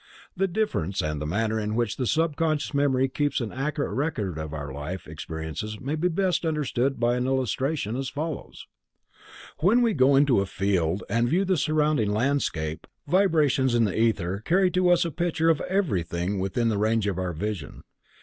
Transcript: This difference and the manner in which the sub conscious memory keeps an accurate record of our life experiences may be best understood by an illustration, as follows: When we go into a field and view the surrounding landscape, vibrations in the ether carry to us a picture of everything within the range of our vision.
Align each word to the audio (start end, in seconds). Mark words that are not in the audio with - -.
This 0.35 0.49
difference 0.49 0.99
and 1.03 1.21
the 1.21 1.27
manner 1.27 1.59
in 1.59 1.75
which 1.75 1.95
the 1.97 2.07
sub 2.07 2.35
conscious 2.35 2.73
memory 2.73 3.07
keeps 3.07 3.39
an 3.39 3.51
accurate 3.51 3.93
record 3.93 4.39
of 4.39 4.51
our 4.51 4.73
life 4.73 5.05
experiences 5.05 5.79
may 5.79 5.93
be 5.93 6.07
best 6.07 6.43
understood 6.43 6.99
by 6.99 7.17
an 7.17 7.27
illustration, 7.27 7.95
as 7.95 8.09
follows: 8.09 8.65
When 9.59 9.83
we 9.83 9.93
go 9.93 10.15
into 10.15 10.41
a 10.41 10.47
field 10.47 11.03
and 11.07 11.29
view 11.29 11.45
the 11.45 11.55
surrounding 11.55 12.11
landscape, 12.11 12.87
vibrations 13.05 13.75
in 13.75 13.83
the 13.85 13.95
ether 13.95 14.41
carry 14.43 14.71
to 14.71 14.89
us 14.89 15.05
a 15.05 15.11
picture 15.11 15.51
of 15.51 15.61
everything 15.69 16.39
within 16.39 16.69
the 16.69 16.79
range 16.79 17.05
of 17.05 17.19
our 17.19 17.31
vision. 17.33 17.83